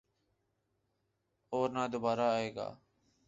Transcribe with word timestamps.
اور 1.53 1.69
نہ 1.69 1.87
دوبارہ 1.91 2.27
آئے 2.31 2.55
گا۔ 2.55 2.67